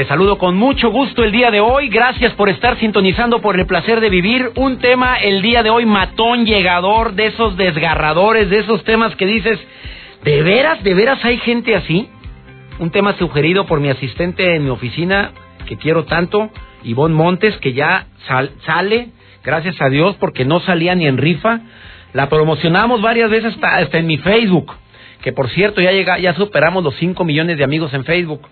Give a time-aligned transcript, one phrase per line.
[0.00, 1.90] Te saludo con mucho gusto el día de hoy.
[1.90, 4.50] Gracias por estar sintonizando por el placer de vivir.
[4.56, 9.26] Un tema el día de hoy matón, llegador, de esos desgarradores, de esos temas que
[9.26, 9.60] dices,
[10.24, 12.08] ¿de veras, de veras hay gente así?
[12.78, 15.32] Un tema sugerido por mi asistente en mi oficina,
[15.66, 16.48] que quiero tanto,
[16.82, 18.06] Ivonne Montes, que ya
[18.64, 19.08] sale,
[19.44, 21.60] gracias a Dios, porque no salía ni en rifa.
[22.14, 24.72] La promocionamos varias veces hasta, en mi Facebook,
[25.20, 28.48] que por cierto ya, llega, ya superamos los 5 millones de amigos en Facebook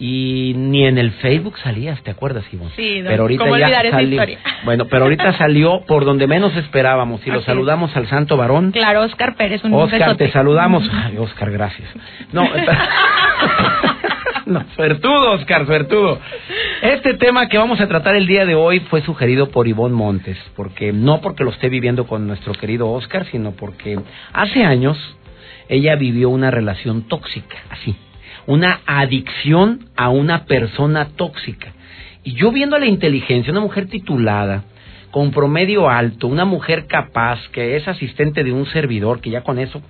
[0.00, 2.70] y ni en el Facebook salías, ¿te acuerdas, Ivonne?
[2.76, 4.10] Sí, pero ahorita ¿cómo ya salió.
[4.10, 4.38] historia?
[4.64, 8.72] Bueno, pero ahorita salió por donde menos esperábamos y lo saludamos al santo varón.
[8.72, 10.88] Claro, Oscar Pérez, un Oscar, te saludamos.
[10.92, 11.88] Ay, Oscar, gracias.
[12.32, 12.42] No,
[14.46, 16.20] no, suertudo, Oscar, suertudo.
[16.82, 20.36] Este tema que vamos a tratar el día de hoy fue sugerido por Ivonne Montes,
[20.54, 23.98] porque no porque lo esté viviendo con nuestro querido Oscar, sino porque
[24.34, 24.98] hace años
[25.70, 27.96] ella vivió una relación tóxica, así
[28.48, 31.74] una adicción a una persona tóxica.
[32.24, 34.64] Y yo viendo la inteligencia, una mujer titulada,
[35.10, 39.58] con promedio alto, una mujer capaz, que es asistente de un servidor, que ya con
[39.58, 39.82] eso,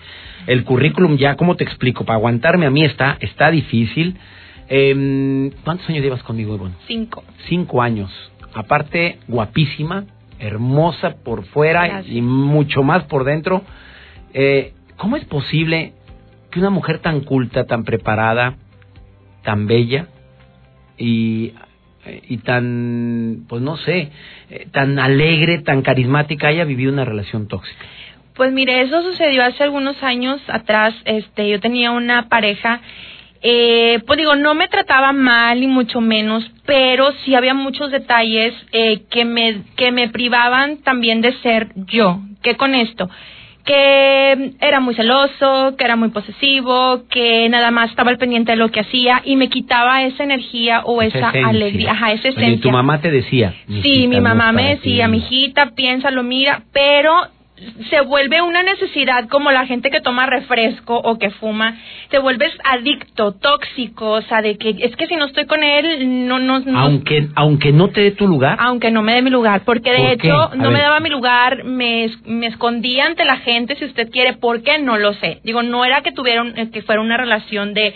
[0.49, 2.05] el currículum ya, ¿cómo te explico?
[2.05, 4.17] Para aguantarme a mí está, está difícil.
[4.69, 6.75] Eh, ¿Cuántos años llevas conmigo, Ivonne?
[6.89, 7.23] Cinco.
[7.49, 8.11] Cinco años.
[8.55, 10.05] Aparte, guapísima,
[10.41, 13.63] hermosa por fuera y mucho más por dentro.
[14.35, 15.93] Eh, ¿Cómo es posible
[16.51, 18.57] que una mujer tan culta, tan preparada,
[19.43, 20.07] tan bella
[20.97, 21.53] y,
[22.29, 24.11] y tan, pues no sé,
[24.51, 27.85] eh, tan alegre, tan carismática haya vivido una relación tóxica?
[28.35, 30.95] Pues mire, eso sucedió hace algunos años atrás.
[31.05, 32.81] Este, yo tenía una pareja
[33.41, 38.53] eh, pues digo, no me trataba mal ni mucho menos, pero sí había muchos detalles
[38.73, 42.21] eh, que me que me privaban también de ser yo.
[42.43, 43.09] ¿Qué con esto?
[43.69, 48.57] Que era muy celoso, que era muy posesivo, que nada más estaba al pendiente de
[48.57, 52.49] lo que hacía y me quitaba esa energía o esa, alegría, ajá, esa esencia.
[52.49, 53.55] ¿Y tu mamá te decía?
[53.83, 57.13] Sí, mi mamá me decía, mijita, piénsalo, mira, pero
[57.91, 61.77] se vuelve una necesidad como la gente que toma refresco o que fuma,
[62.11, 66.27] te vuelves adicto, tóxico, o sea, de que es que si no estoy con él,
[66.27, 68.57] no, no, aunque, aunque no te dé tu lugar.
[68.61, 72.11] Aunque no me dé mi lugar, porque de hecho no me daba mi lugar, me,
[72.25, 74.79] me escondía ante la gente, si usted quiere, ¿por qué?
[74.79, 75.41] No lo sé.
[75.45, 77.95] Digo, no era que tuvieron, que fuera una relación de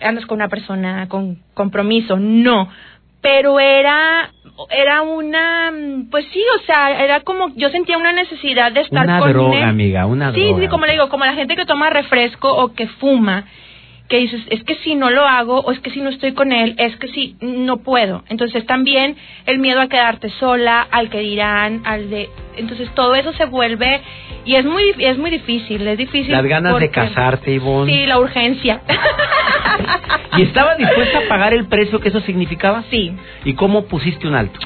[0.00, 2.68] andas con una persona con compromiso, no,
[3.28, 4.30] pero era
[4.70, 5.70] era una
[6.10, 9.68] pues sí o sea era como yo sentía una necesidad de estar una con droga
[9.68, 12.86] amiga una sí sí como le digo como la gente que toma refresco o que
[12.86, 13.44] fuma
[14.08, 16.52] que dices, es que si no lo hago o es que si no estoy con
[16.52, 18.24] él, es que si no puedo.
[18.28, 22.30] Entonces también el miedo a quedarte sola, al que dirán, al de...
[22.56, 24.00] Entonces todo eso se vuelve
[24.44, 26.32] y es muy es muy difícil, es difícil.
[26.32, 27.92] Las ganas de casarte, Ivonne.
[27.92, 28.80] Sí, la urgencia.
[30.38, 32.84] ¿Y estaba dispuesta a pagar el precio que eso significaba?
[32.90, 33.12] Sí.
[33.44, 34.58] ¿Y cómo pusiste un alto?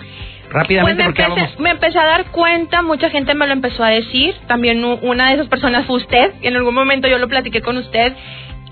[0.50, 3.82] Rápidamente, pues me, porque empecé, me empecé a dar cuenta, mucha gente me lo empezó
[3.82, 7.26] a decir, también una de esas personas fue usted, y en algún momento yo lo
[7.26, 8.12] platiqué con usted,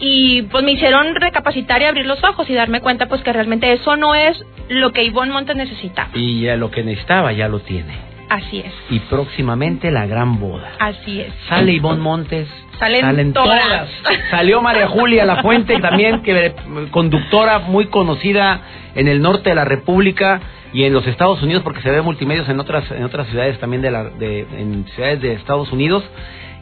[0.00, 3.70] y pues me hicieron recapacitar y abrir los ojos y darme cuenta pues que realmente
[3.72, 6.08] eso no es lo que Ivonne Montes necesitaba.
[6.14, 8.10] Y ya lo que necesitaba ya lo tiene.
[8.30, 8.72] Así es.
[8.88, 10.70] Y próximamente la gran boda.
[10.78, 11.34] Así es.
[11.48, 12.48] Sale Ivonne Montes.
[12.78, 13.90] Salen, todas.
[14.30, 16.54] Salió María Julia La Fuente también, que
[16.90, 18.62] conductora muy conocida
[18.94, 20.40] en el norte de la República
[20.72, 23.82] y en los Estados Unidos, porque se ve multimedios en otras en otras ciudades también
[23.82, 26.02] de la de en ciudades de Estados Unidos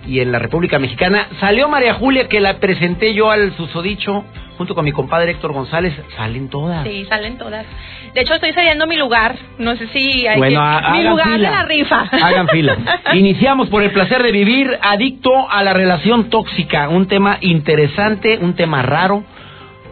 [0.06, 1.28] y en la República Mexicana.
[1.40, 4.24] Salió María Julia, que la presenté yo al susodicho,
[4.56, 5.94] junto con mi compadre Héctor González.
[6.16, 6.84] Salen todas.
[6.84, 7.66] Sí, salen todas.
[8.14, 9.36] De hecho, estoy cediendo mi lugar.
[9.58, 10.60] No sé si hay bueno,
[10.92, 12.08] mi lugar en la rifa.
[12.10, 12.76] Hagan fila.
[13.14, 16.88] Iniciamos por el placer de vivir adicto a la relación tóxica.
[16.88, 19.24] Un tema interesante, un tema raro.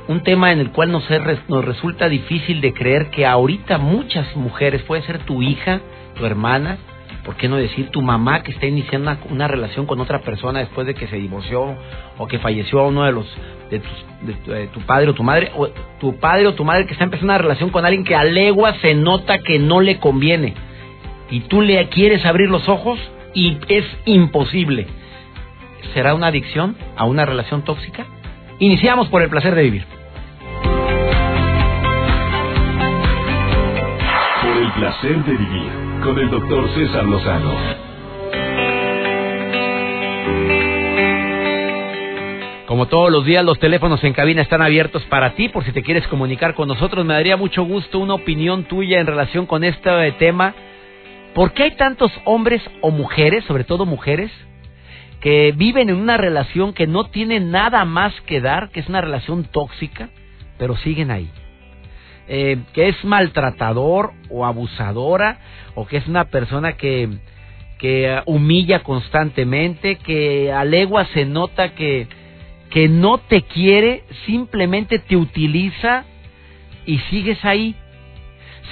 [0.08, 1.04] Un tema en el cual nos,
[1.48, 5.80] nos resulta difícil de creer que ahorita muchas mujeres, puede ser tu hija,
[6.14, 6.78] tu hermana,
[7.26, 10.86] ¿por qué no decir tu mamá que está iniciando una, relación con otra persona después
[10.86, 11.76] de que se divorció
[12.18, 13.26] o que falleció uno de los
[13.68, 15.66] de, tu padre o tu madre o
[15.98, 18.74] tu padre o tu madre que está empezando una relación con alguien que a legua
[18.74, 20.54] se nota que no le conviene
[21.28, 23.00] y tú le quieres abrir los ojos
[23.34, 24.86] y es imposible.
[25.94, 28.06] ¿Será una adicción a una relación tóxica?
[28.60, 29.95] Iniciamos por el placer de vivir.
[34.76, 37.54] Placer de vivir con el doctor César Lozano.
[42.66, 45.82] Como todos los días, los teléfonos en cabina están abiertos para ti, por si te
[45.82, 47.06] quieres comunicar con nosotros.
[47.06, 50.54] Me daría mucho gusto una opinión tuya en relación con este tema.
[51.34, 54.30] ¿Por qué hay tantos hombres o mujeres, sobre todo mujeres,
[55.20, 59.00] que viven en una relación que no tiene nada más que dar, que es una
[59.00, 60.10] relación tóxica,
[60.58, 61.30] pero siguen ahí?
[62.28, 65.38] Eh, que es maltratador o abusadora,
[65.74, 67.08] o que es una persona que,
[67.78, 72.08] que humilla constantemente, que a legua se nota que
[72.70, 76.04] que no te quiere, simplemente te utiliza
[76.84, 77.74] y sigues ahí.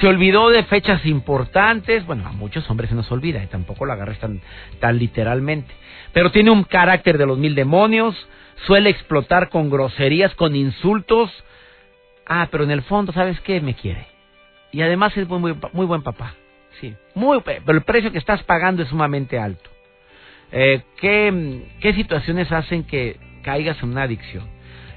[0.00, 3.92] Se olvidó de fechas importantes, bueno, a muchos hombres se nos olvida y tampoco lo
[3.92, 4.40] agarres tan,
[4.80, 5.72] tan literalmente.
[6.12, 8.14] Pero tiene un carácter de los mil demonios,
[8.66, 11.30] suele explotar con groserías, con insultos.
[12.26, 13.60] Ah, pero en el fondo, ¿sabes qué?
[13.60, 14.06] Me quiere.
[14.72, 16.34] Y además es muy, muy, buen papá.
[16.80, 19.70] Sí, muy, pero el precio que estás pagando es sumamente alto.
[20.50, 24.48] Eh, ¿qué, ¿Qué situaciones hacen que caigas en una adicción.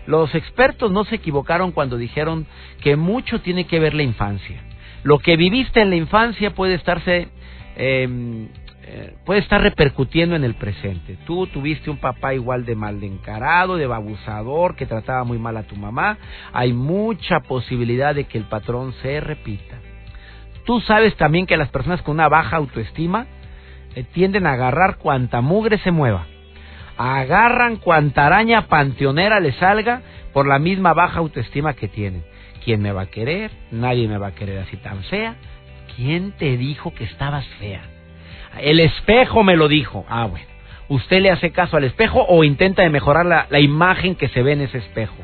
[0.08, 2.48] Los expertos no se equivocaron cuando dijeron
[2.82, 4.64] que mucho tiene que ver la infancia.
[5.04, 7.28] Lo que viviste en la infancia puede estarse
[7.76, 8.48] em,
[8.90, 11.18] eh, puede estar repercutiendo en el presente.
[11.26, 15.64] Tú tuviste un papá igual de mal encarado, de babusador, que trataba muy mal a
[15.64, 16.18] tu mamá.
[16.54, 19.76] Hay mucha posibilidad de que el patrón se repita.
[20.66, 23.28] Tú sabes también que las personas con una baja autoestima
[23.94, 26.26] eh, tienden a agarrar cuanta mugre se mueva
[26.98, 30.02] agarran cuanta araña panteonera les salga
[30.34, 32.24] por la misma baja autoestima que tienen.
[32.64, 33.52] ¿Quién me va a querer?
[33.72, 35.36] Nadie me va a querer así tan fea.
[35.96, 37.97] ¿Quién te dijo que estabas fea?
[38.62, 40.06] El espejo me lo dijo.
[40.10, 40.48] Ah, bueno.
[40.90, 44.62] ¿Usted le hace caso al espejo o intenta mejorar la, imagen que se ve en
[44.62, 45.16] ese espejo?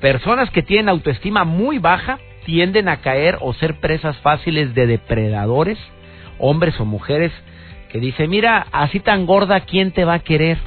[0.00, 5.78] Personas que tienen autoestima muy baja tienden a caer o ser presas fáciles de depredadores,
[6.38, 7.32] hombres o mujeres,
[7.90, 10.58] que dicen, mira, así tan gorda, ¿quién te va a querer?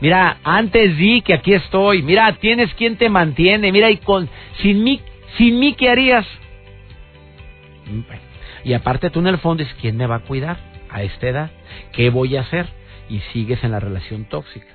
[0.00, 2.02] Mira, antes di que aquí estoy.
[2.02, 3.70] Mira, tienes quien te mantiene.
[3.70, 4.28] Mira, y con
[4.60, 5.00] sin mí,
[5.36, 6.26] sin mí ¿qué harías?
[8.64, 11.50] Y aparte tú en el fondo es quién me va a cuidar a esta edad,
[11.92, 12.66] qué voy a hacer
[13.10, 14.72] y sigues en la relación tóxica.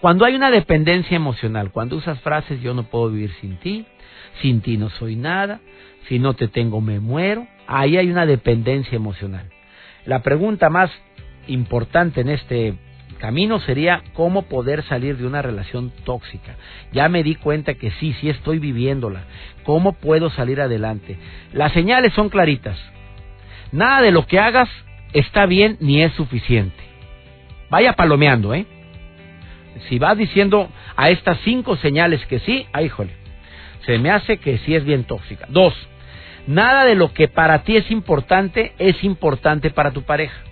[0.00, 3.84] Cuando hay una dependencia emocional, cuando usas frases yo no puedo vivir sin ti,
[4.40, 5.60] sin ti no soy nada,
[6.08, 9.50] si no te tengo me muero, ahí hay una dependencia emocional.
[10.06, 10.90] La pregunta más
[11.46, 12.74] importante en este
[13.18, 16.56] camino sería cómo poder salir de una relación tóxica.
[16.92, 19.24] Ya me di cuenta que sí, sí estoy viviéndola.
[19.64, 21.18] ¿Cómo puedo salir adelante?
[21.52, 22.78] Las señales son claritas.
[23.72, 24.70] Nada de lo que hagas
[25.12, 26.82] está bien ni es suficiente.
[27.70, 28.66] Vaya palomeando, ¿eh?
[29.88, 33.12] Si vas diciendo a estas cinco señales que sí, ay, híjole,
[33.84, 35.46] se me hace que sí es bien tóxica.
[35.48, 35.74] Dos,
[36.46, 40.42] nada de lo que para ti es importante es importante para tu pareja.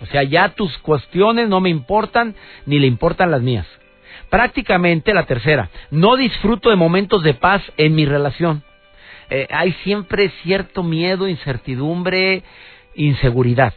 [0.00, 2.34] O sea, ya tus cuestiones no me importan
[2.66, 3.66] ni le importan las mías.
[4.30, 8.62] Prácticamente la tercera, no disfruto de momentos de paz en mi relación.
[9.30, 12.42] Eh, hay siempre cierto miedo, incertidumbre,
[12.94, 13.74] inseguridad.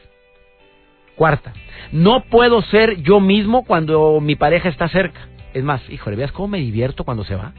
[1.16, 1.54] Cuarta,
[1.92, 5.28] no puedo ser yo mismo cuando mi pareja está cerca.
[5.54, 7.54] Es más, híjole, veas cómo me divierto cuando se va.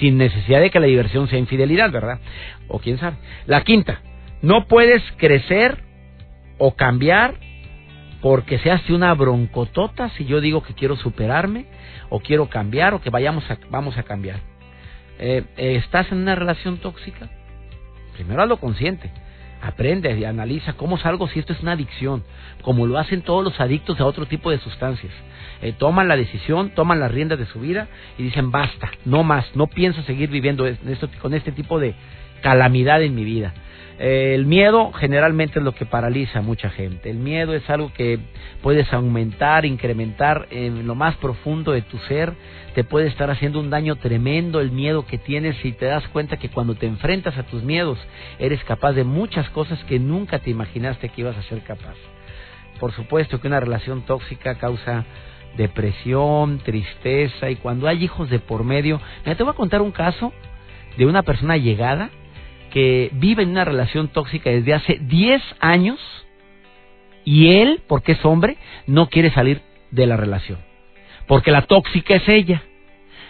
[0.00, 2.20] Sin necesidad de que la diversión sea infidelidad, ¿verdad?
[2.68, 3.16] O quién sabe.
[3.46, 4.02] La quinta,
[4.42, 5.82] no puedes crecer
[6.58, 7.36] o cambiar
[8.20, 11.66] porque se hace una broncotota si yo digo que quiero superarme
[12.08, 14.40] o quiero cambiar o que vayamos a, vamos a cambiar.
[15.18, 17.30] Eh, eh, ¿Estás en una relación tóxica?
[18.14, 19.10] Primero hazlo consciente.
[19.64, 22.22] Aprende y analiza cómo salgo si esto es una adicción,
[22.60, 25.12] como lo hacen todos los adictos a otro tipo de sustancias.
[25.62, 29.46] Eh, toman la decisión, toman las riendas de su vida y dicen basta, no más,
[29.56, 30.66] no pienso seguir viviendo
[31.22, 31.94] con este tipo de
[32.42, 33.54] calamidad en mi vida.
[33.98, 37.10] Eh, el miedo generalmente es lo que paraliza a mucha gente.
[37.10, 38.18] El miedo es algo que
[38.62, 42.32] puedes aumentar, incrementar en lo más profundo de tu ser.
[42.74, 46.38] Te puede estar haciendo un daño tremendo el miedo que tienes y te das cuenta
[46.38, 47.98] que cuando te enfrentas a tus miedos
[48.38, 51.94] eres capaz de muchas cosas que nunca te imaginaste que ibas a ser capaz.
[52.80, 55.04] Por supuesto que una relación tóxica causa
[55.56, 59.00] depresión, tristeza y cuando hay hijos de por medio.
[59.24, 60.32] Mira, te voy a contar un caso
[60.96, 62.10] de una persona llegada
[62.74, 66.00] que vive en una relación tóxica desde hace 10 años
[67.24, 68.56] y él, porque es hombre,
[68.88, 69.60] no quiere salir
[69.92, 70.58] de la relación.
[71.28, 72.64] Porque la tóxica es ella.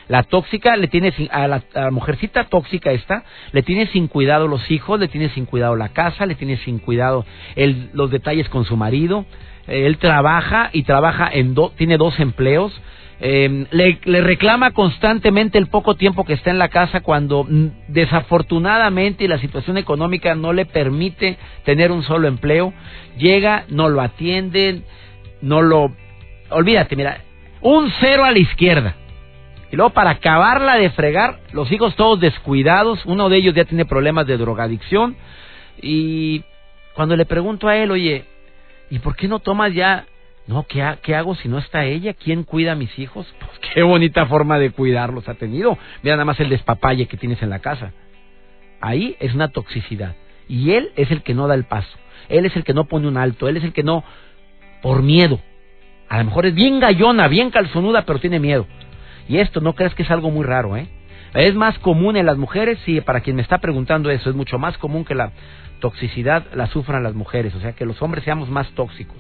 [0.09, 3.23] La tóxica le tiene a la, mujercita tóxica esta,
[3.53, 6.79] le tiene sin cuidado los hijos, le tiene sin cuidado la casa, le tiene sin
[6.79, 9.27] cuidado el, los detalles con su marido.
[9.67, 12.73] Él trabaja y trabaja en do, tiene dos empleos
[13.21, 17.67] Eh, le, le, reclama constantemente el poco tiempo que está en la casa cuando mm,
[17.89, 22.73] desafortunadamente la situación económica no le permite tener un solo empleo.
[23.17, 24.85] Llega, no lo atienden,
[25.41, 25.93] no lo...
[26.51, 27.23] Olvídate, mira,
[27.61, 28.97] un cero a la izquierda.
[29.71, 33.85] Y luego para acabarla de fregar, los hijos todos descuidados, uno de ellos ya tiene
[33.85, 35.17] problemas de drogadicción.
[35.81, 36.45] Y
[36.95, 38.25] cuando le pregunto a él, oye,
[38.91, 40.05] ¿y por qué no tomas ya
[40.47, 42.13] no, ¿qué, ¿qué, hago si no está ella?
[42.13, 43.27] ¿Quién cuida a mis hijos?
[43.39, 45.79] Pues qué bonita forma de cuidarlos ha tenido.
[46.03, 47.93] Mira nada más el despapalle que tienes en la casa.
[48.81, 50.15] Ahí es una toxicidad.
[50.49, 51.97] Y él es el que no da el paso.
[52.29, 53.49] Él es el que no pone un alto.
[53.49, 54.05] Él es el que no,
[54.83, 55.41] por miedo.
[56.09, 58.67] A lo mejor es bien gallona, bien calzonuda, pero tiene miedo.
[59.29, 60.89] Y esto no crees que es algo muy raro, ¿eh?
[61.33, 64.59] Es más común en las mujeres, sí, para quien me está preguntando eso, es mucho
[64.59, 65.33] más común que la
[65.81, 69.19] toxicidad la sufran las mujeres, o sea, que los hombres seamos más tóxicos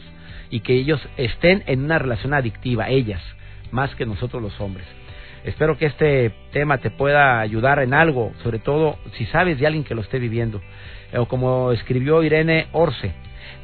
[0.54, 3.20] y que ellos estén en una relación adictiva, ellas,
[3.72, 4.86] más que nosotros los hombres.
[5.42, 9.82] Espero que este tema te pueda ayudar en algo, sobre todo si sabes de alguien
[9.82, 10.60] que lo esté viviendo.
[11.16, 13.12] O como escribió Irene Orce,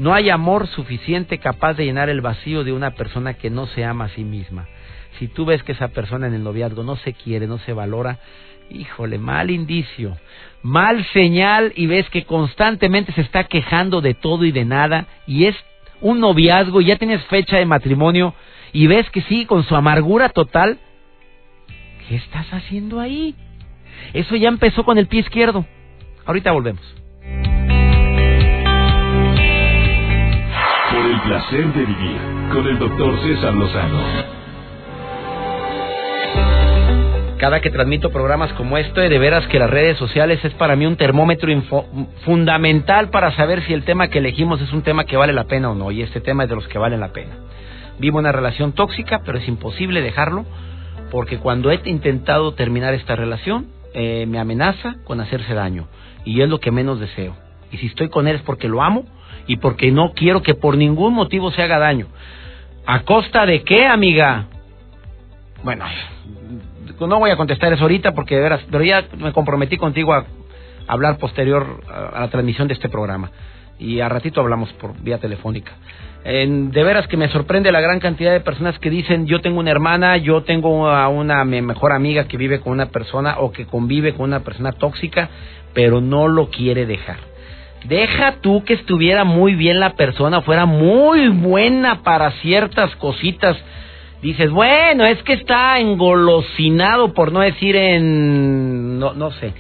[0.00, 3.84] no hay amor suficiente capaz de llenar el vacío de una persona que no se
[3.84, 4.66] ama a sí misma.
[5.20, 8.18] Si tú ves que esa persona en el noviazgo no se quiere, no se valora,
[8.68, 10.16] híjole, mal indicio,
[10.64, 15.44] mal señal y ves que constantemente se está quejando de todo y de nada y
[15.44, 15.54] es
[16.00, 18.34] un noviazgo y ya tienes fecha de matrimonio
[18.72, 20.78] y ves que sí, con su amargura total,
[22.08, 23.34] ¿qué estás haciendo ahí?
[24.12, 25.66] Eso ya empezó con el pie izquierdo.
[26.24, 26.82] Ahorita volvemos.
[30.90, 32.18] Por el placer de vivir
[32.52, 34.39] con el doctor César Lozano
[37.40, 40.84] cada que transmito programas como este, de veras que las redes sociales es para mí
[40.84, 41.50] un termómetro
[42.26, 45.70] fundamental para saber si el tema que elegimos es un tema que vale la pena
[45.70, 45.90] o no.
[45.90, 47.30] Y este tema es de los que valen la pena.
[47.98, 50.44] Vivo una relación tóxica, pero es imposible dejarlo
[51.10, 55.88] porque cuando he intentado terminar esta relación, eh, me amenaza con hacerse daño.
[56.26, 57.34] Y es lo que menos deseo.
[57.72, 59.06] Y si estoy con él es porque lo amo
[59.46, 62.06] y porque no quiero que por ningún motivo se haga daño.
[62.84, 64.44] ¿A costa de qué, amiga?
[65.64, 65.86] Bueno,
[67.06, 70.24] no voy a contestar eso ahorita porque de veras, pero ya me comprometí contigo a
[70.86, 73.30] hablar posterior a la transmisión de este programa.
[73.78, 75.72] Y a ratito hablamos por vía telefónica.
[76.22, 79.58] En, de veras que me sorprende la gran cantidad de personas que dicen yo tengo
[79.58, 83.64] una hermana, yo tengo a una mejor amiga que vive con una persona o que
[83.64, 85.30] convive con una persona tóxica,
[85.72, 87.16] pero no lo quiere dejar.
[87.84, 93.56] Deja tú que estuviera muy bien la persona, fuera muy buena para ciertas cositas
[94.22, 99.52] dices, bueno, es que está engolosinado, por no decir en, no, no sé.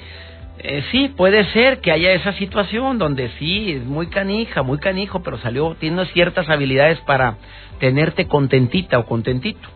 [0.62, 5.22] Eh, sí, puede ser que haya esa situación donde sí, es muy canija, muy canijo,
[5.22, 7.36] pero salió, tiene ciertas habilidades para
[7.78, 9.66] tenerte contentita o contentito.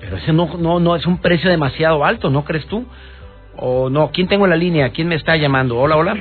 [0.00, 2.86] Pero ese no, no, no es un precio demasiado alto, ¿no crees tú?
[3.56, 4.88] O no, ¿quién tengo en la línea?
[4.88, 5.78] ¿Quién me está llamando?
[5.78, 6.16] Hola, hola.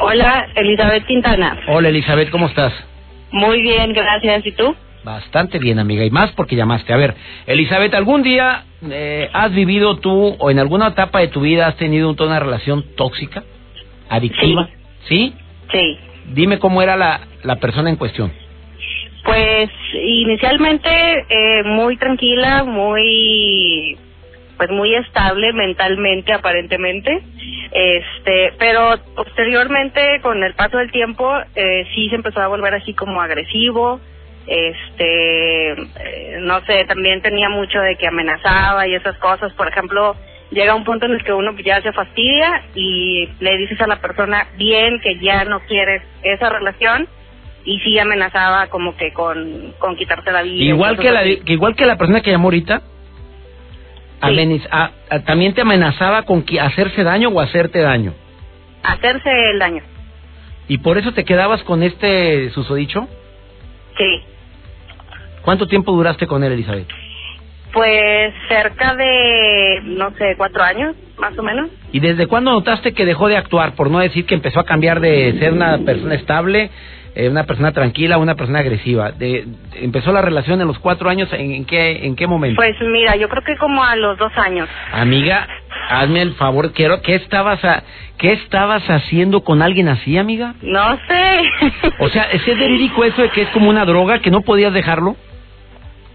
[0.00, 1.58] Hola, Elizabeth Quintana.
[1.68, 2.72] Hola, Elizabeth, ¿cómo estás?
[3.32, 4.46] Muy bien, gracias.
[4.46, 4.74] ¿Y tú?
[5.04, 6.92] Bastante bien, amiga, y más porque llamaste.
[6.94, 7.14] A ver,
[7.46, 11.76] Elizabeth, ¿algún día eh, has vivido tú o en alguna etapa de tu vida has
[11.76, 13.44] tenido una relación tóxica,
[14.08, 14.70] adictiva?
[15.06, 15.34] ¿Sí?
[15.70, 15.98] Sí.
[16.32, 18.32] Dime cómo era la, la persona en cuestión.
[19.24, 20.88] Pues inicialmente
[21.28, 23.98] eh, muy tranquila, muy
[24.56, 27.20] pues muy estable mentalmente aparentemente
[27.72, 32.94] este pero posteriormente con el paso del tiempo eh, sí se empezó a volver así
[32.94, 34.00] como agresivo
[34.46, 35.74] este
[36.40, 39.52] no sé también tenía mucho de que amenazaba y esas cosas.
[39.54, 40.16] Por ejemplo
[40.50, 43.96] llega un punto en el que uno ya se fastidia y le dices a la
[43.96, 47.08] persona bien que ya no quieres esa relación
[47.64, 51.86] y sí amenazaba como que con, con quitarte la vida igual que la igual que
[51.86, 52.82] la persona que llamó ahorita
[55.26, 58.14] también te amenazaba con hacerse daño o hacerte daño.
[58.82, 59.82] Hacerse el daño.
[60.68, 63.06] Y por eso te quedabas con este susodicho
[63.98, 64.22] sí
[65.44, 66.88] ¿Cuánto tiempo duraste con él, Elizabeth?
[67.72, 71.70] Pues cerca de, no sé, cuatro años, más o menos.
[71.92, 73.74] ¿Y desde cuándo notaste que dejó de actuar?
[73.74, 76.70] Por no decir que empezó a cambiar de ser una persona estable,
[77.16, 79.12] eh, una persona tranquila, una persona agresiva.
[79.12, 81.28] De, ¿Empezó la relación en los cuatro años?
[81.32, 82.56] ¿En, qué, ¿En qué momento?
[82.56, 84.68] Pues mira, yo creo que como a los dos años.
[84.92, 85.46] Amiga,
[85.90, 87.82] hazme el favor, quiero, ¿qué estabas, a,
[88.18, 90.54] ¿qué estabas haciendo con alguien así, amiga?
[90.62, 91.42] No sé.
[91.98, 95.16] o sea, ¿es verídico eso de que es como una droga, que no podías dejarlo?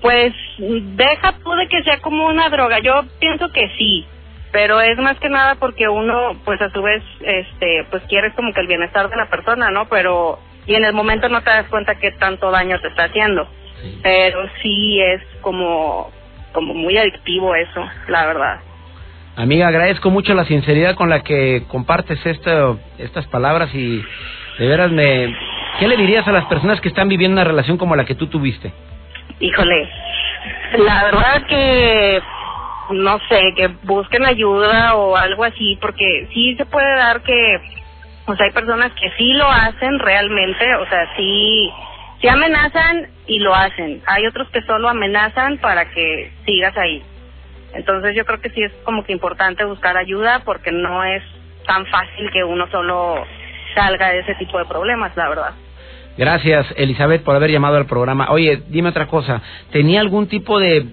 [0.02, 2.80] Pues deja tú de que sea como una droga.
[2.80, 4.06] Yo pienso que sí,
[4.52, 8.54] pero es más que nada porque uno, pues a su vez, este, pues quieres como
[8.54, 9.88] que el bienestar de la persona, ¿no?
[9.90, 13.48] Pero y en el momento no te das cuenta que tanto daño te está haciendo.
[14.04, 16.12] Pero sí es como
[16.54, 18.60] como muy adictivo eso, la verdad.
[19.36, 24.04] Amiga, agradezco mucho la sinceridad con la que compartes esto, estas palabras y
[24.58, 25.34] de veras me...
[25.80, 28.28] ¿Qué le dirías a las personas que están viviendo una relación como la que tú
[28.28, 28.74] tuviste?
[29.40, 29.90] Híjole,
[30.78, 32.22] la verdad que
[32.92, 37.62] no sé, que busquen ayuda o algo así, porque sí se puede dar que,
[38.26, 41.72] o sea, hay personas que sí lo hacen realmente, o sea, sí,
[42.22, 44.02] sí amenazan y lo hacen.
[44.08, 47.04] Hay otros que solo amenazan para que sigas ahí.
[47.74, 51.24] Entonces yo creo que sí es como que importante buscar ayuda porque no es
[51.68, 53.26] tan fácil que uno solo
[53.76, 55.54] salga de ese tipo de problemas, la verdad.
[56.18, 58.28] Gracias, Elizabeth, por haber llamado al programa.
[58.32, 59.42] Oye, dime otra cosa.
[59.72, 60.86] ¿Tenía algún tipo de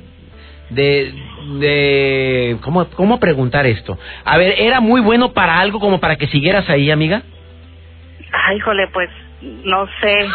[0.71, 1.15] de,
[1.59, 3.99] de ¿cómo, ¿cómo preguntar esto?
[4.25, 7.23] A ver, ¿era muy bueno para algo como para que siguieras ahí, amiga?
[8.33, 9.09] Ay, híjole, pues
[9.41, 10.29] no sé.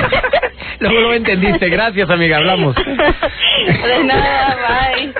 [0.80, 1.68] Luego lo entendiste.
[1.68, 2.38] Gracias, amiga.
[2.38, 2.74] Hablamos.
[2.76, 4.56] De nada,
[4.96, 5.12] bye.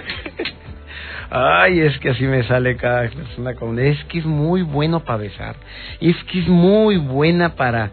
[1.31, 3.79] Ay, es que así me sale cada persona con...
[3.79, 5.57] Es que es muy bueno para besar.
[6.01, 7.91] Es que es muy buena para...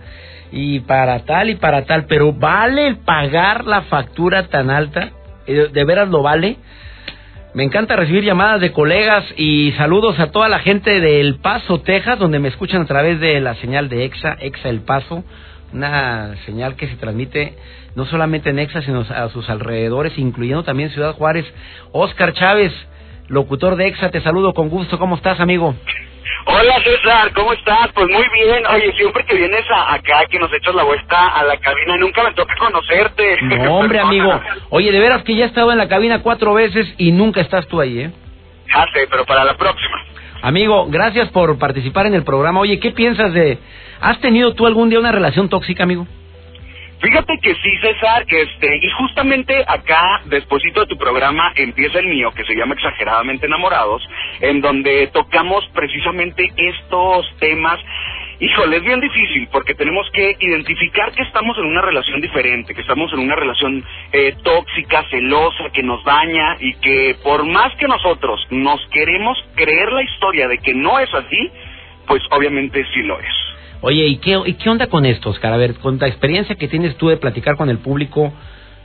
[0.52, 2.06] Y para tal y para tal.
[2.06, 5.12] Pero ¿vale el pagar la factura tan alta?
[5.46, 6.58] ¿De veras lo vale?
[7.54, 11.82] Me encanta recibir llamadas de colegas y saludos a toda la gente de El Paso,
[11.82, 15.24] Texas, donde me escuchan a través de la señal de EXA, EXA El Paso,
[15.74, 17.56] una señal que se transmite
[17.96, 21.46] no solamente en EXA, sino a sus alrededores, incluyendo también Ciudad Juárez.
[21.92, 22.72] Oscar Chávez,
[23.30, 25.00] locutor de EXA, te saludo con gusto.
[25.00, 25.74] ¿Cómo estás, amigo?
[26.46, 27.90] Hola César, ¿cómo estás?
[27.94, 28.66] Pues muy bien.
[28.68, 32.24] Oye, siempre que vienes a, acá, que nos echas la vuelta a la cabina, nunca
[32.24, 33.38] me toca conocerte.
[33.42, 34.40] No, hombre, amigo.
[34.70, 37.68] Oye, de veras que ya he estado en la cabina cuatro veces y nunca estás
[37.68, 38.12] tú ahí, ¿eh?
[38.74, 40.04] Ya sé, pero para la próxima.
[40.42, 42.62] Amigo, gracias por participar en el programa.
[42.62, 43.58] Oye, ¿qué piensas de...
[44.00, 46.08] ¿Has tenido tú algún día una relación tóxica, amigo?
[47.02, 52.32] Fíjate que sí, César, este, y justamente acá, despuesito de tu programa, empieza el mío,
[52.32, 54.02] que se llama Exageradamente Enamorados,
[54.42, 57.80] en donde tocamos precisamente estos temas
[58.42, 62.80] Híjole, es bien difícil porque tenemos que identificar que estamos en una relación diferente, que
[62.80, 63.84] estamos en una relación
[64.14, 69.92] eh, tóxica, celosa, que nos daña y que por más que nosotros nos queremos creer
[69.92, 71.52] la historia de que no es así,
[72.08, 73.39] pues obviamente sí lo es.
[73.82, 75.54] Oye, ¿y qué, ¿y qué onda con esto, Oscar?
[75.54, 78.34] A ver, con la experiencia que tienes tú de platicar con el público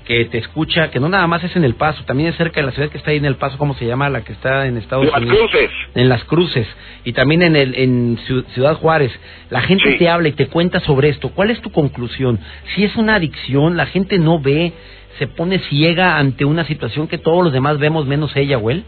[0.04, 2.66] que te escucha, que no nada más es en El Paso, también es cerca de
[2.66, 4.10] la ciudad que está ahí en El Paso, ¿cómo se llama?
[4.10, 5.22] La que está en Estados Unidos.
[5.22, 5.38] Unidos.
[5.40, 5.70] Las Cruces.
[5.94, 6.66] En Las Cruces.
[7.04, 8.18] Y también en, el, en
[8.52, 9.10] Ciudad Juárez.
[9.50, 9.98] La gente Sí.
[9.98, 11.30] te habla y te cuenta sobre esto.
[11.30, 12.38] ¿Cuál es tu conclusión?
[12.74, 14.74] Si es una adicción, la gente no ve,
[15.18, 18.84] se pone ciega ante una situación que todos los demás vemos menos ella o él.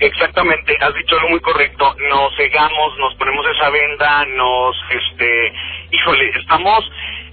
[0.00, 1.94] Exactamente, has dicho algo muy correcto.
[2.08, 5.52] Nos cegamos, nos ponemos esa venda, nos, este,
[5.90, 6.88] híjole, estamos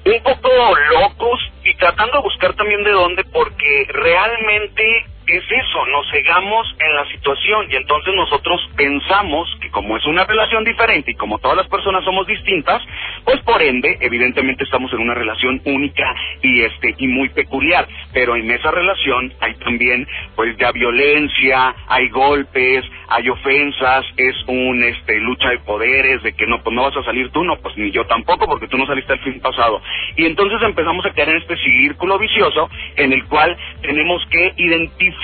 [0.05, 0.49] un poco
[0.91, 6.95] locos y tratando de buscar también de dónde, porque realmente es eso, nos cegamos en
[6.95, 11.57] la situación y entonces nosotros pensamos que como es una relación diferente y como todas
[11.57, 12.81] las personas somos distintas,
[13.23, 18.35] pues por ende, evidentemente estamos en una relación única y este y muy peculiar, pero
[18.35, 25.19] en esa relación hay también pues ya violencia, hay golpes, hay ofensas, es un este
[25.19, 27.91] lucha de poderes de que no pues no vas a salir tú, no pues ni
[27.91, 29.81] yo tampoco porque tú no saliste el fin pasado.
[30.15, 35.14] Y entonces empezamos a caer en este círculo vicioso en el cual tenemos que identificar,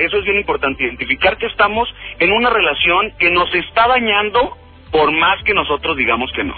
[0.00, 4.56] eso es bien importante, identificar que estamos en una relación que nos está dañando
[4.90, 6.54] por más que nosotros digamos que no.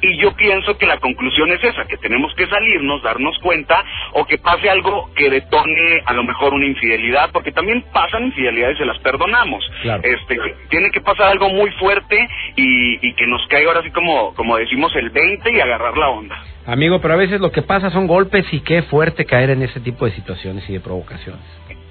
[0.00, 4.24] Y yo pienso que la conclusión es esa, que tenemos que salirnos, darnos cuenta, o
[4.26, 8.78] que pase algo que detone a lo mejor una infidelidad, porque también pasan infidelidades y
[8.78, 9.68] se las perdonamos.
[9.82, 10.02] Claro.
[10.04, 10.36] Este,
[10.70, 14.56] tiene que pasar algo muy fuerte y, y que nos caiga ahora así como, como
[14.56, 16.44] decimos el 20 y agarrar la onda.
[16.66, 19.80] Amigo, pero a veces lo que pasa son golpes y qué fuerte caer en ese
[19.80, 21.42] tipo de situaciones y de provocaciones.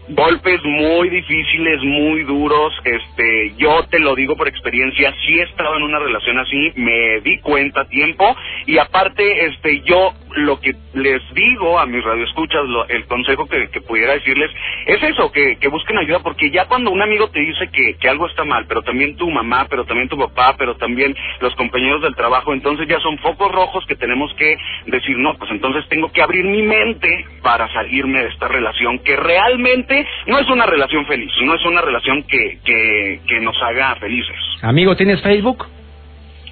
[0.10, 2.74] Golpes muy difíciles, muy duros.
[2.84, 7.22] Este, yo te lo digo por experiencia, sí he estado en una relación así, me
[7.22, 12.66] di cuenta a tiempo y aparte, este, yo lo que les digo a mis radioescuchas,
[12.66, 14.52] lo, el consejo que, que pudiera decirles
[14.86, 18.10] es eso, que, que busquen ayuda, porque ya cuando un amigo te dice que, que
[18.10, 22.02] algo está mal, pero también tu mamá, pero también tu papá, pero también los compañeros
[22.02, 26.12] del trabajo, entonces ya son focos rojos que tenemos que decir, no, pues entonces tengo
[26.12, 31.06] que abrir mi mente para salirme de esta relación que realmente no es una relación
[31.06, 34.36] feliz, no es una relación que, que, que nos haga felices.
[34.62, 35.66] Amigo, ¿tienes Facebook?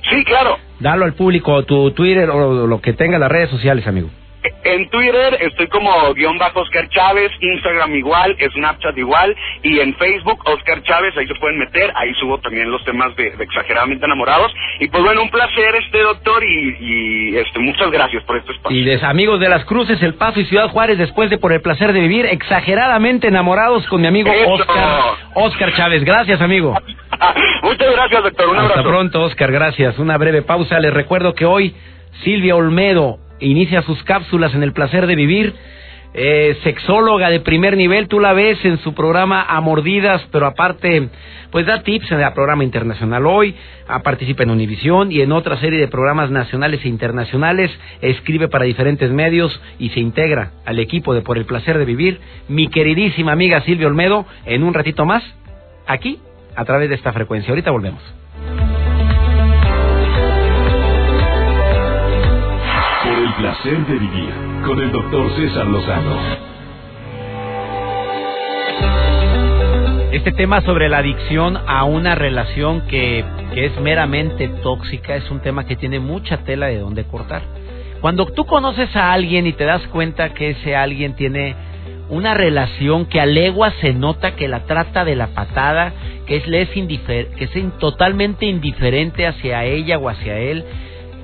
[0.10, 0.58] Sí, claro.
[0.80, 4.10] Dalo al público, tu Twitter o lo que tenga las redes sociales, amigo.
[4.64, 10.40] En Twitter estoy como guion bajo Oscar Chávez, Instagram igual, Snapchat igual, y en Facebook
[10.46, 14.52] Oscar Chávez, ahí se pueden meter, ahí subo también los temas de, exageradamente enamorados.
[14.80, 18.78] Y pues bueno, un placer este doctor y, este muchas gracias por este espacio.
[18.78, 21.62] Y de amigos de las Cruces, El Paso y Ciudad Juárez, después de por el
[21.62, 25.02] placer de vivir, exageradamente enamorados con mi amigo Oscar,
[25.36, 26.04] Oscar Chávez.
[26.04, 26.76] Gracias, amigo.
[27.64, 28.50] Muchas gracias, doctor.
[28.50, 29.52] Un Hasta pronto, Oscar.
[29.52, 29.98] Gracias.
[30.00, 30.80] Una breve pausa.
[30.80, 31.76] Les recuerdo que hoy
[32.24, 35.54] Silvia Olmedo inicia sus cápsulas en el placer de vivir.
[36.18, 41.10] Eh, sexóloga de primer nivel, tú la ves en su programa A Mordidas, pero aparte,
[41.52, 43.54] pues da tips en el programa internacional hoy,
[44.02, 49.12] participa en Univisión y en otra serie de programas nacionales e internacionales, escribe para diferentes
[49.12, 52.22] medios y se integra al equipo de Por el Placer de Vivir.
[52.48, 55.22] Mi queridísima amiga Silvia Olmedo, en un ratito más,
[55.86, 56.20] aquí,
[56.56, 57.50] a través de esta frecuencia.
[57.50, 58.02] Ahorita volvemos.
[63.38, 64.34] placer de vivir
[64.66, 66.16] con el doctor César Lozano.
[70.14, 75.42] Este tema sobre la adicción a una relación que, que es meramente tóxica es un
[75.42, 77.42] tema que tiene mucha tela de donde cortar.
[78.00, 81.56] Cuando tú conoces a alguien y te das cuenta que ese alguien tiene
[82.10, 83.26] una relación que a
[83.82, 85.94] se nota que la trata de la patada,
[86.28, 90.64] que es, es, que es totalmente indiferente hacia ella o hacia él,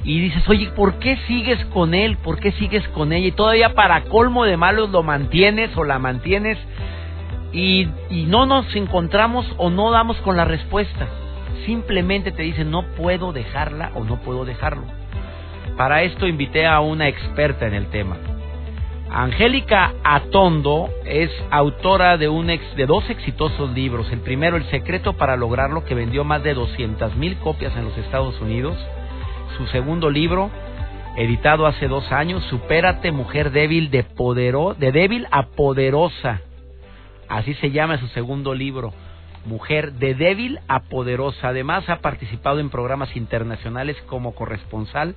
[0.04, 2.18] y dices, oye, ¿por qué sigues con él?
[2.18, 3.28] ¿Por qué sigues con ella?
[3.28, 6.58] Y todavía para colmo de malos lo mantienes o la mantienes
[7.54, 11.08] y, y no nos encontramos o no damos con la respuesta.
[11.68, 14.86] Simplemente te dicen, no puedo dejarla o no puedo dejarlo.
[15.78, 18.18] Para esto invité a una experta en el tema.
[19.14, 24.10] Angélica Atondo es autora de, un ex, de dos exitosos libros.
[24.10, 27.98] El primero, El secreto para lograrlo, que vendió más de 200 mil copias en los
[27.98, 28.78] Estados Unidos
[29.58, 30.50] su segundo libro,
[31.18, 34.06] editado hace dos años, Supérate, mujer débil, de,
[34.78, 36.40] de débil a poderosa.
[37.28, 38.94] Así se llama su segundo libro,
[39.46, 41.50] Mujer de débil a poderosa.
[41.50, 45.16] Además ha participado en programas internacionales como corresponsal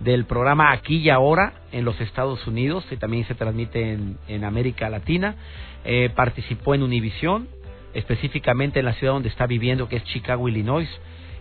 [0.00, 4.44] del programa Aquí y Ahora en los Estados Unidos, que también se transmite en, en
[4.44, 5.36] América Latina.
[5.84, 7.48] Eh, participó en Univisión,
[7.94, 10.88] específicamente en la ciudad donde está viviendo, que es Chicago, Illinois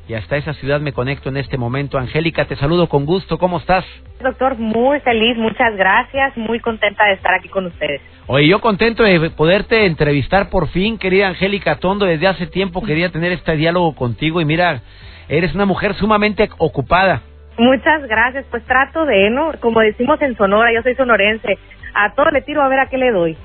[0.08, 1.98] y hasta esa ciudad me conecto en este momento.
[1.98, 3.38] Angélica, te saludo con gusto.
[3.38, 3.86] ¿Cómo estás?
[4.22, 8.02] Doctor, muy feliz, muchas gracias, muy contenta de estar aquí con ustedes.
[8.28, 12.06] Oye, yo contento de poderte entrevistar por fin, querida Angélica Tondo.
[12.06, 14.82] Desde hace tiempo quería tener este diálogo contigo y mira,
[15.30, 17.22] eres una mujer sumamente ocupada.
[17.58, 19.52] Muchas gracias, pues trato de, ¿no?
[19.60, 21.60] Como decimos en Sonora, yo soy sonorense,
[21.94, 23.38] a todo le tiro a ver a qué le doy.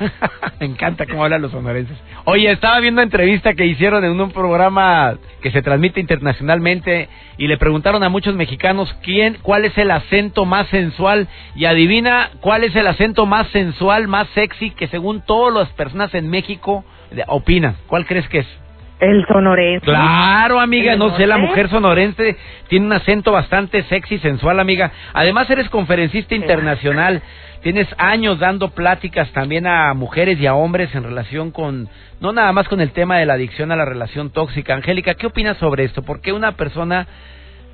[0.60, 1.96] Me encanta cómo hablan los sonorenses.
[2.24, 7.58] Oye, estaba viendo entrevista que hicieron en un programa que se transmite internacionalmente y le
[7.58, 12.74] preguntaron a muchos mexicanos quién, cuál es el acento más sensual y adivina cuál es
[12.76, 16.84] el acento más sensual, más sexy que según todas las personas en México
[17.26, 17.76] opinan.
[17.88, 18.65] ¿Cuál crees que es?
[18.98, 19.84] El sonorense.
[19.84, 22.36] Claro, amiga, no sé, la mujer sonorense
[22.68, 24.90] tiene un acento bastante sexy, sensual, amiga.
[25.12, 27.20] Además, eres conferencista internacional.
[27.62, 31.88] Tienes años dando pláticas también a mujeres y a hombres en relación con,
[32.20, 34.74] no nada más con el tema de la adicción a la relación tóxica.
[34.74, 36.02] Angélica, ¿qué opinas sobre esto?
[36.02, 37.06] ¿Por qué una persona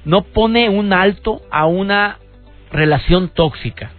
[0.04, 2.18] no pone un alto a una
[2.72, 3.90] relación tóxica?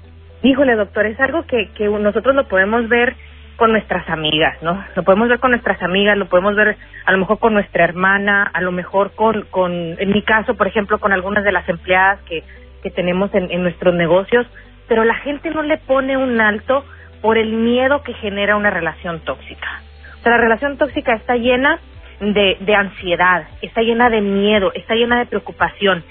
[0.41, 3.15] Híjole, doctor, es algo que, que nosotros lo podemos ver
[3.55, 4.83] con nuestras amigas, ¿no?
[4.95, 8.49] Lo podemos ver con nuestras amigas, lo podemos ver a lo mejor con nuestra hermana,
[8.53, 12.19] a lo mejor con, con en mi caso, por ejemplo, con algunas de las empleadas
[12.21, 12.43] que,
[12.81, 14.47] que tenemos en, en nuestros negocios,
[14.87, 16.85] pero la gente no le pone un alto
[17.21, 19.81] por el miedo que genera una relación tóxica.
[20.19, 21.79] O sea, la relación tóxica está llena
[22.19, 26.03] de, de ansiedad, está llena de miedo, está llena de preocupación,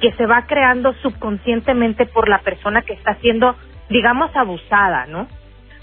[0.00, 3.56] que se va creando subconscientemente por la persona que está siendo,
[3.88, 5.26] digamos, abusada, ¿no?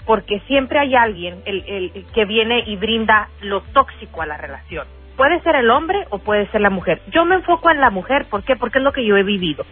[0.06, 4.86] Porque siempre hay alguien el, el, que viene y brinda lo tóxico a la relación.
[5.16, 7.00] Puede ser el hombre o puede ser la mujer.
[7.10, 8.54] Yo me enfoco en la mujer, ¿por qué?
[8.54, 9.64] Porque es lo que yo he vivido.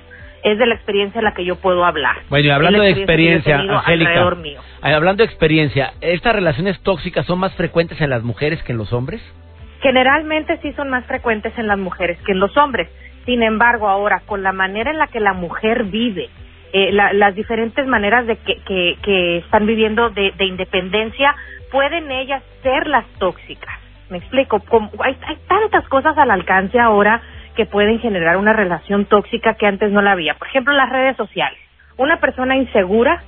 [0.43, 2.17] Es de la experiencia en la que yo puedo hablar.
[2.29, 4.21] Bueno, y hablando de experiencia, Angélica,
[4.83, 8.93] hablando de experiencia, ¿estas relaciones tóxicas son más frecuentes en las mujeres que en los
[8.93, 9.23] hombres?
[9.81, 12.91] Generalmente sí son más frecuentes en las mujeres que en los hombres.
[13.25, 16.29] Sin embargo, ahora, con la manera en la que la mujer vive,
[16.77, 21.37] eh, las diferentes maneras de que, que, están viviendo de, independencia,
[21.71, 23.79] pueden ellas ser las tóxicas.
[24.11, 24.61] Me explico,
[24.99, 27.23] hay, hay tantas cosas al alcance ahora
[27.55, 30.35] que pueden generar una relación tóxica que antes no la había.
[30.35, 31.61] Por ejemplo, las redes sociales.
[31.97, 33.23] Una persona insegura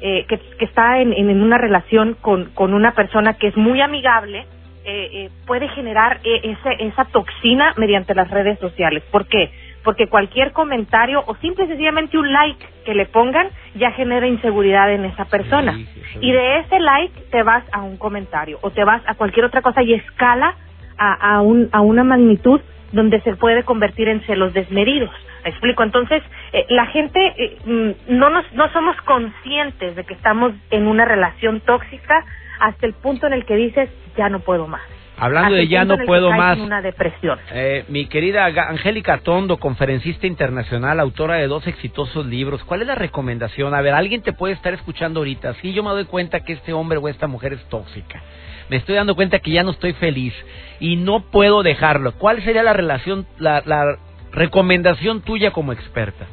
[0.00, 4.46] eh, que, que, está en, una relación con, con una persona que es muy amigable
[4.86, 9.02] eh, puede generar ese, esa toxina mediante las redes sociales.
[9.10, 9.50] ¿Por qué?
[9.86, 13.46] Porque cualquier comentario o simple y sencillamente un like que le pongan
[13.76, 15.78] ya genera inseguridad en esa persona.
[16.20, 19.62] y de ese like te vas a un comentario o te vas a cualquier otra
[19.62, 20.56] cosa y escala
[20.98, 25.14] a, a, un, a una magnitud donde se puede convertir en celos desmedidos.
[25.44, 25.84] ¿Me explico?
[25.84, 26.20] Entonces,
[26.52, 31.04] eh, la gente eh, mm, no, nos, no somos conscientes de que estamos en una
[31.04, 32.24] relación tóxica
[32.58, 34.95] hasta el punto en el que dices, ya no puedo más.
[35.18, 36.58] Hablando de ya no puedo más.
[36.58, 37.38] Una depresión.
[37.52, 42.62] Eh, mi querida Angélica Tondo, conferencista internacional, autora de dos exitosos libros.
[42.64, 43.74] ¿Cuál es la recomendación?
[43.74, 45.54] A ver, alguien te puede estar escuchando ahorita.
[45.54, 48.22] Sí, yo me doy cuenta que este hombre o esta mujer es tóxica.
[48.68, 50.34] Me estoy dando cuenta que ya no estoy feliz
[50.80, 52.12] y no puedo dejarlo.
[52.12, 53.96] ¿Cuál sería la relación, la, la
[54.32, 56.26] recomendación tuya como experta?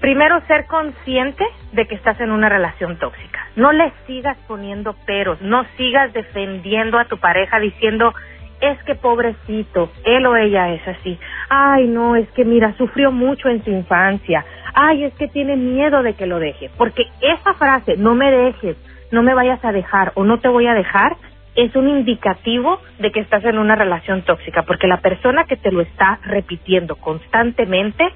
[0.00, 3.46] Primero, ser consciente de que estás en una relación tóxica.
[3.56, 8.14] No le sigas poniendo peros, no sigas defendiendo a tu pareja diciendo,
[8.62, 11.18] es que pobrecito, él o ella es así.
[11.50, 14.44] Ay, no, es que mira, sufrió mucho en su infancia.
[14.72, 16.70] Ay, es que tiene miedo de que lo deje.
[16.78, 18.76] Porque esa frase, no me dejes,
[19.10, 21.16] no me vayas a dejar o no te voy a dejar,
[21.56, 24.62] es un indicativo de que estás en una relación tóxica.
[24.62, 28.08] Porque la persona que te lo está repitiendo constantemente,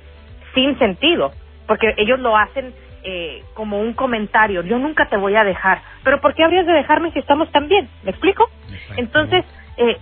[0.55, 1.33] sin sentido,
[1.67, 6.21] porque ellos lo hacen eh, como un comentario, yo nunca te voy a dejar, pero
[6.21, 7.89] ¿por qué habrías de dejarme si estamos tan bien?
[8.03, 8.49] ¿Me explico?
[8.97, 9.45] Entonces,
[9.77, 9.99] eh,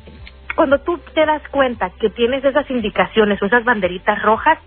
[0.55, 4.59] cuando tú te das cuenta que tienes esas indicaciones o esas banderitas rojas,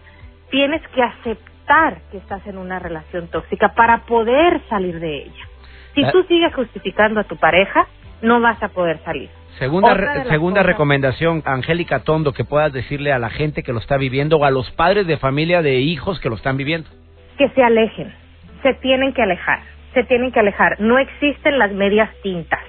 [0.49, 5.47] tienes que aceptar que estás en una relación tóxica para poder salir de ella.
[5.93, 7.87] Si tú sigues justificando a tu pareja,
[8.21, 9.29] no vas a poder salir.
[9.59, 14.37] Segunda, segunda recomendación, Angélica Tondo, que puedas decirle a la gente que lo está viviendo
[14.37, 16.89] o a los padres de familia de hijos que lo están viviendo.
[17.37, 18.13] Que se alejen,
[18.63, 19.61] se tienen que alejar,
[19.93, 20.79] se tienen que alejar.
[20.81, 22.59] No existen las medias tintas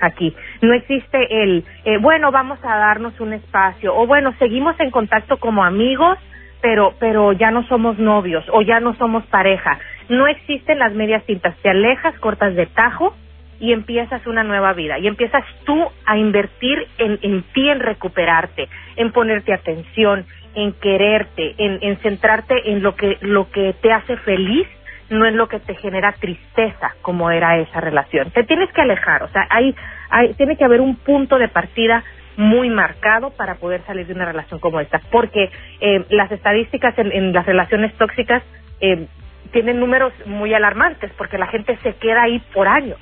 [0.00, 0.34] aquí.
[0.62, 5.38] No existe el, eh, bueno, vamos a darnos un espacio, o bueno, seguimos en contacto
[5.38, 6.16] como amigos,
[6.60, 9.78] pero, pero ya no somos novios, o ya no somos pareja.
[10.08, 11.56] No existen las medias tintas.
[11.56, 13.14] Te alejas, cortas de tajo,
[13.60, 18.68] y empiezas una nueva vida y empiezas tú a invertir en, en ti, en recuperarte,
[18.96, 24.16] en ponerte atención, en quererte, en, en centrarte en lo que, lo que te hace
[24.18, 24.66] feliz,
[25.10, 28.30] no en lo que te genera tristeza como era esa relación.
[28.30, 29.74] Te tienes que alejar, o sea, hay,
[30.10, 32.02] hay, tiene que haber un punto de partida
[32.36, 37.12] muy marcado para poder salir de una relación como esta, porque eh, las estadísticas en,
[37.12, 38.42] en, las relaciones tóxicas
[38.80, 39.06] eh,
[39.52, 42.98] tienen números muy alarmantes, porque la gente se queda ahí por años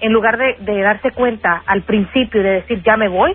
[0.00, 3.34] en lugar de, darse cuenta al principio de decir ya me voy,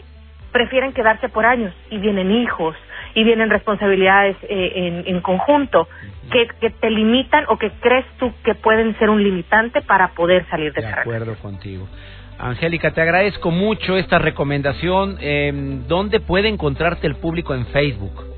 [0.52, 2.76] prefieren quedarse por años y vienen hijos
[3.14, 5.88] y vienen responsabilidades eh, en, conjunto
[6.32, 10.46] que, que, te limitan o que crees tú que pueden ser un limitante para poder
[10.50, 11.88] salir de, de acuerdo contigo.
[12.40, 15.18] Angélica, te agradezco mucho esta recomendación.
[15.20, 15.52] Eh,
[15.88, 18.31] ¿Dónde puede encontrarte el público en Facebook?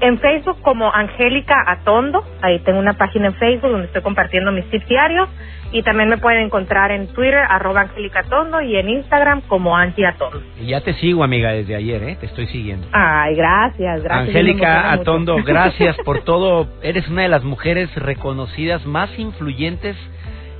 [0.00, 4.68] En Facebook como Angélica Atondo, ahí tengo una página en Facebook donde estoy compartiendo mis
[4.70, 5.28] tips diarios
[5.72, 10.06] y también me pueden encontrar en Twitter arroba Angélica Atondo y en Instagram como Angie
[10.06, 10.42] Atondo.
[10.60, 12.16] Y ya te sigo amiga desde ayer, ¿eh?
[12.20, 12.86] te estoy siguiendo.
[12.92, 14.28] Ay, gracias, gracias.
[14.28, 16.68] Angélica Atondo, gracias por todo.
[16.82, 19.96] Eres una de las mujeres reconocidas más influyentes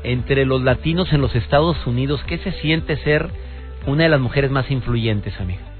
[0.03, 2.25] entre los latinos en los Estados Unidos.
[2.27, 3.29] ¿Qué se siente ser
[3.87, 5.76] una de las mujeres más influyentes, amiga?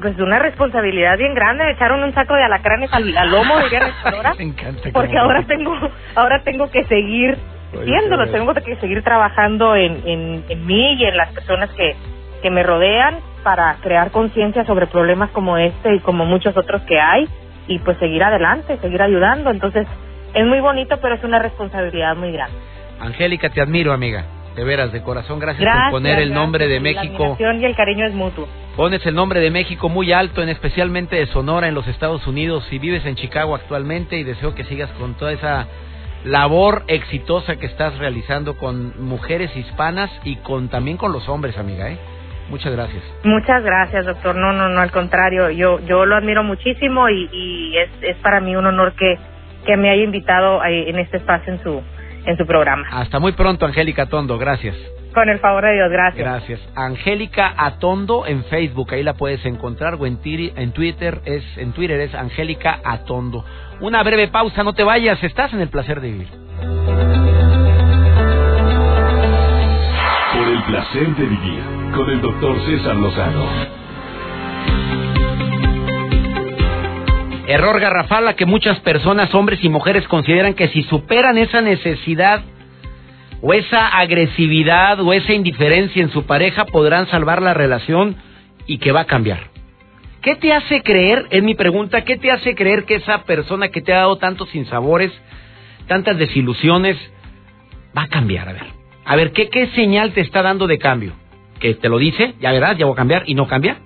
[0.00, 3.68] Pues una responsabilidad bien grande me echaron un saco de alacranes al, al lomo de
[3.68, 3.92] guerra
[4.38, 5.74] me encanta porque ahora tengo
[6.14, 7.36] ahora tengo que seguir
[7.72, 11.96] haciéndolo tengo que seguir trabajando en, en, en mí y en las personas que
[12.42, 17.00] que me rodean para crear conciencia sobre problemas como este y como muchos otros que
[17.00, 17.28] hay
[17.66, 19.50] y pues seguir adelante seguir ayudando.
[19.50, 19.86] Entonces
[20.34, 22.56] es muy bonito pero es una responsabilidad muy grande.
[23.00, 24.24] Angélica te admiro amiga
[24.56, 27.36] de veras, de corazón, gracias, por poner el nombre de México.
[27.38, 28.48] La y el cariño es mutuo.
[28.74, 32.66] Pones el nombre de México muy alto, en especialmente de Sonora en los Estados Unidos
[32.70, 35.66] y vives en Chicago actualmente y deseo que sigas con toda esa
[36.24, 41.90] labor exitosa que estás realizando con mujeres hispanas y con también con los hombres, amiga,
[41.90, 41.98] ¿eh?
[42.48, 43.02] Muchas gracias.
[43.24, 44.36] Muchas gracias, doctor.
[44.36, 48.40] No, no, no, al contrario, yo yo lo admiro muchísimo y, y es, es para
[48.40, 49.18] mí un honor que,
[49.66, 51.82] que me haya invitado en este espacio en su
[52.26, 52.86] en su programa.
[52.90, 54.38] Hasta muy pronto, Angélica Atondo.
[54.38, 54.76] Gracias.
[55.14, 56.18] Con el favor de Dios, gracias.
[56.18, 56.60] Gracias.
[56.74, 61.98] Angélica Atondo en Facebook, ahí la puedes encontrar, o en, en Twitter es en Twitter
[62.00, 63.42] es Angélica Atondo.
[63.80, 66.28] Una breve pausa, no te vayas, estás en el placer de vivir.
[70.34, 71.62] Por el placer de vivir
[71.94, 73.85] con el doctor César Lozano.
[77.46, 82.42] Error garrafal a que muchas personas, hombres y mujeres, consideran que si superan esa necesidad
[83.40, 88.16] o esa agresividad o esa indiferencia en su pareja podrán salvar la relación
[88.66, 89.50] y que va a cambiar.
[90.22, 93.80] ¿Qué te hace creer, es mi pregunta, qué te hace creer que esa persona que
[93.80, 95.12] te ha dado tantos sinsabores,
[95.86, 96.96] tantas desilusiones,
[97.96, 98.48] va a cambiar?
[98.48, 98.66] A ver,
[99.04, 101.12] a ver, ¿qué, qué señal te está dando de cambio?
[101.60, 102.34] ¿Que te lo dice?
[102.40, 103.76] Ya verás, ya voy a cambiar y no cambia.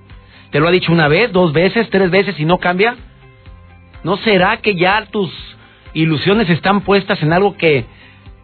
[0.51, 2.97] ¿Te lo ha dicho una vez, dos veces, tres veces y no cambia?
[4.03, 5.31] ¿No será que ya tus
[5.95, 7.85] ilusiones están puestas en algo que,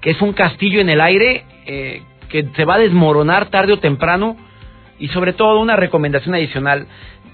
[0.00, 3.78] que es un castillo en el aire, eh, que se va a desmoronar tarde o
[3.78, 4.36] temprano?
[4.98, 6.86] Y sobre todo una recomendación adicional,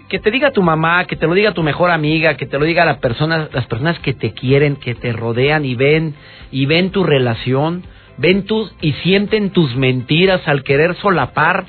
[0.08, 2.64] que te diga tu mamá, que te lo diga tu mejor amiga, que te lo
[2.64, 6.14] diga la persona, las personas que te quieren, que te rodean y ven
[6.50, 7.85] y ven tu relación,
[8.18, 11.64] ven tus y sienten tus mentiras al querer solapar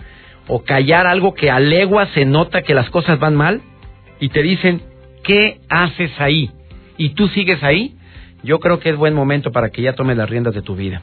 [0.48, 3.62] o callar algo que a legua se nota que las cosas van mal
[4.20, 4.82] y te dicen,
[5.24, 6.52] ¿qué haces ahí?
[6.98, 7.96] Y tú sigues ahí,
[8.44, 11.02] yo creo que es buen momento para que ya tomes las riendas de tu vida.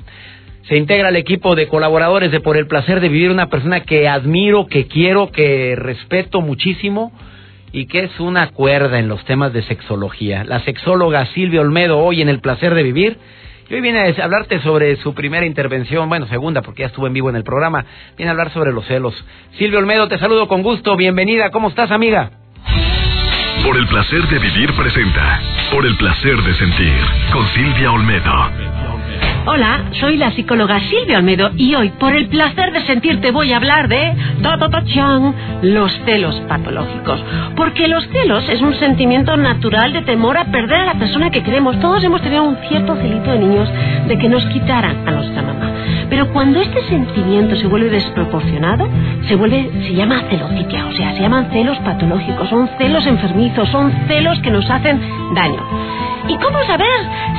[0.69, 4.09] Se integra el equipo de colaboradores de Por el Placer de Vivir, una persona que
[4.09, 7.13] admiro, que quiero, que respeto muchísimo
[7.73, 10.45] y que es una cuerda en los temas de sexología.
[10.45, 13.19] La sexóloga Silvia Olmedo, hoy en El Placer de Vivir.
[13.69, 17.15] Y hoy viene a hablarte sobre su primera intervención, bueno, segunda, porque ya estuvo en
[17.15, 17.85] vivo en el programa.
[18.17, 19.15] Viene a hablar sobre los celos.
[19.59, 20.97] Silvia Olmedo, te saludo con gusto.
[20.97, 21.51] Bienvenida.
[21.51, 22.33] ¿Cómo estás, amiga?
[23.65, 25.41] Por el placer de vivir presenta.
[25.71, 27.01] Por el placer de sentir.
[27.33, 28.51] Con Silvia Olmedo.
[29.47, 33.57] Hola, soy la psicóloga Silvia Olmedo y hoy, por el placer de sentirte, voy a
[33.57, 34.15] hablar de
[35.63, 37.23] los celos patológicos.
[37.57, 41.43] Porque los celos es un sentimiento natural de temor a perder a la persona que
[41.43, 41.79] queremos.
[41.81, 43.69] Todos hemos tenido un cierto celito de niños
[44.09, 45.70] de que nos quitaran a nuestra mamá.
[46.11, 48.89] Pero cuando este sentimiento se vuelve desproporcionado,
[49.29, 53.93] se vuelve, se llama celocitia, o sea, se llaman celos patológicos, son celos enfermizos, son
[54.09, 55.01] celos que nos hacen
[55.35, 55.65] daño.
[56.29, 56.89] ¿Y cómo saber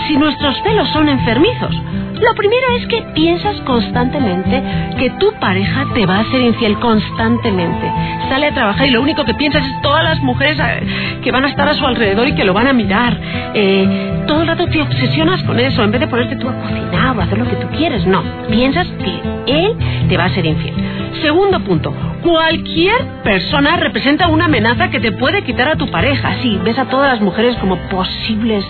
[0.07, 1.75] si nuestros celos son enfermizos?
[2.21, 4.61] Lo primero es que piensas constantemente
[4.99, 7.91] que tu pareja te va a ser infiel constantemente.
[8.29, 11.45] Sale a trabajar y lo único que piensas es todas las mujeres eh, que van
[11.45, 13.17] a estar a su alrededor y que lo van a mirar.
[13.55, 15.83] Eh, todo el rato te obsesionas con eso.
[15.83, 18.23] En vez de ponerte tú a cocinar o a hacer lo que tú quieres, no.
[18.49, 19.75] Piensas que él
[20.07, 21.00] te va a ser infiel.
[21.21, 21.93] Segundo punto,
[22.23, 26.35] cualquier persona representa una amenaza que te puede quitar a tu pareja.
[26.41, 28.65] Sí, ves a todas las mujeres como posibles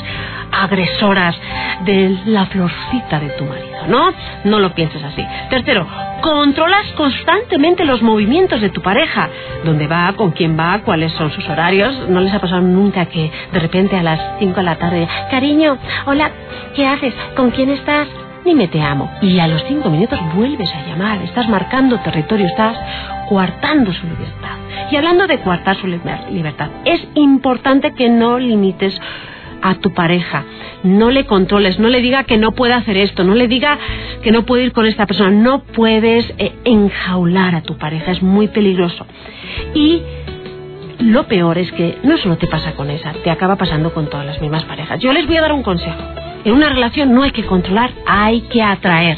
[0.51, 1.35] agresoras
[1.85, 4.11] de la florcita de tu marido, ¿no?
[4.43, 5.25] No lo pienses así.
[5.49, 5.87] Tercero,
[6.21, 9.29] controlas constantemente los movimientos de tu pareja.
[9.63, 10.11] ¿Dónde va?
[10.13, 10.79] ¿Con quién va?
[10.79, 12.09] ¿Cuáles son sus horarios?
[12.09, 15.77] ¿No les ha pasado nunca que de repente a las 5 de la tarde, cariño,
[16.05, 16.31] hola,
[16.75, 17.13] ¿qué haces?
[17.35, 18.07] ¿Con quién estás?
[18.45, 19.09] Ni te amo.
[19.21, 22.77] Y a los cinco minutos vuelves a llamar, estás marcando territorio, estás
[23.29, 24.57] coartando su libertad.
[24.91, 28.99] Y hablando de coartar su libertad, es importante que no limites
[29.61, 30.43] a tu pareja.
[30.83, 33.77] No le controles, no le diga que no puede hacer esto, no le diga
[34.23, 35.31] que no puede ir con esta persona.
[35.31, 39.05] No puedes eh, enjaular a tu pareja, es muy peligroso.
[39.75, 40.01] Y
[40.99, 44.25] lo peor es que no solo te pasa con esa, te acaba pasando con todas
[44.25, 44.99] las mismas parejas.
[44.99, 46.01] Yo les voy a dar un consejo.
[46.43, 49.17] En una relación no hay que controlar, hay que atraer.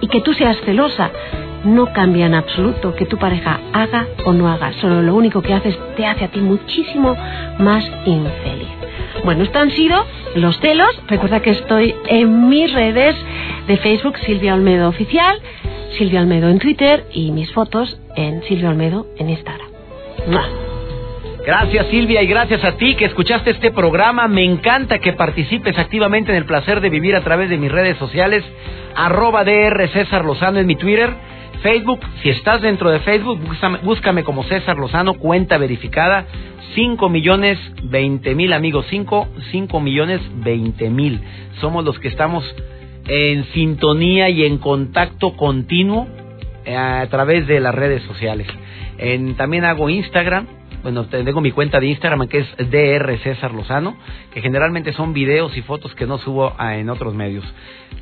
[0.00, 1.10] Y que tú seas celosa
[1.64, 4.72] no cambia en absoluto que tu pareja haga o no haga.
[4.80, 7.16] Solo lo único que haces te hace a ti muchísimo
[7.58, 8.68] más infeliz.
[9.24, 11.00] Bueno, esto han sido los celos.
[11.08, 13.16] Recuerda que estoy en mis redes
[13.66, 15.38] de Facebook, Silvia Olmedo Oficial,
[15.96, 19.68] Silvia Olmedo en Twitter y mis fotos en Silvia Olmedo en Instagram.
[21.44, 24.28] Gracias Silvia y gracias a ti que escuchaste este programa.
[24.28, 27.98] Me encanta que participes activamente en el placer de vivir a través de mis redes
[27.98, 28.42] sociales.
[28.96, 31.12] Arroba DR César Lozano en mi Twitter.
[31.62, 33.40] Facebook, si estás dentro de Facebook,
[33.82, 36.24] búscame, como César Lozano, cuenta verificada.
[36.74, 41.20] 5 millones 20 mil amigos, 5, 5 millones 20 mil.
[41.60, 42.42] Somos los que estamos
[43.06, 46.08] en sintonía y en contacto continuo
[46.64, 48.46] eh, a través de las redes sociales.
[48.96, 50.46] En, también hago Instagram,
[50.84, 53.96] bueno, tengo mi cuenta de Instagram que es DR César Lozano,
[54.32, 57.42] que generalmente son videos y fotos que no subo en otros medios.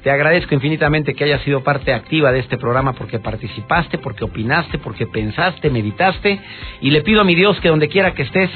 [0.02, 4.78] Te agradezco infinitamente que hayas sido parte activa de este programa porque participaste, porque opinaste,
[4.78, 6.40] porque pensaste, meditaste
[6.80, 8.50] y le pido a mi Dios que donde quiera que estés,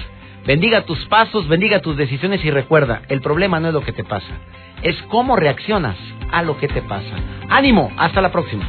[0.44, 4.02] bendiga tus pasos, bendiga tus decisiones y recuerda, el problema no es lo que te
[4.02, 4.40] pasa,
[4.82, 5.96] es cómo reaccionas
[6.32, 7.14] a lo que te pasa.
[7.48, 8.68] Ánimo, hasta la próxima.